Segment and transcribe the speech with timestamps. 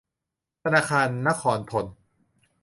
[0.63, 1.85] ธนาคารนครธน